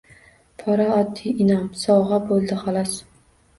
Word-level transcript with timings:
Pora 0.63 0.87
oddiy 1.01 1.45
inʼom, 1.45 1.69
sovgʼa 1.83 2.21
boʼldi 2.33 2.61
xolis 2.65 2.99